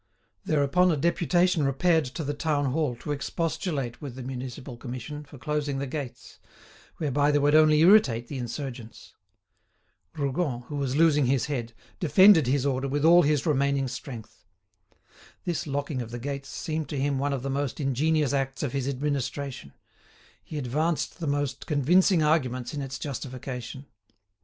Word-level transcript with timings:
Thereupon 0.45 0.89
a 0.91 0.97
deputation 0.97 1.61
repaired 1.63 2.05
to 2.05 2.23
the 2.23 2.33
town 2.33 2.71
hall 2.71 2.95
to 3.01 3.11
expostulate 3.11 4.01
with 4.01 4.15
the 4.15 4.23
Municipal 4.23 4.75
Commission 4.75 5.23
for 5.23 5.37
closing 5.37 5.77
the 5.77 5.85
gates, 5.85 6.39
whereby 6.97 7.29
they 7.29 7.37
would 7.37 7.53
only 7.53 7.81
irritate 7.81 8.27
the 8.27 8.39
insurgents. 8.39 9.13
Rougon, 10.15 10.61
who 10.61 10.75
was 10.77 10.95
losing 10.95 11.27
his 11.27 11.45
head, 11.45 11.73
defended 11.99 12.47
his 12.47 12.65
order 12.65 12.87
with 12.87 13.05
all 13.05 13.21
his 13.21 13.45
remaining 13.45 13.87
strength. 13.87 14.43
This 15.45 15.67
locking 15.67 16.01
of 16.01 16.09
the 16.09 16.17
gates 16.17 16.49
seemed 16.49 16.89
to 16.89 16.99
him 16.99 17.19
one 17.19 17.31
of 17.31 17.43
the 17.43 17.51
most 17.51 17.79
ingenious 17.79 18.33
acts 18.33 18.63
of 18.63 18.73
his 18.73 18.87
administration; 18.87 19.71
he 20.43 20.57
advanced 20.57 21.19
the 21.19 21.27
most 21.27 21.67
convincing 21.67 22.23
arguments 22.23 22.73
in 22.73 22.81
its 22.81 22.97
justification. 22.97 23.85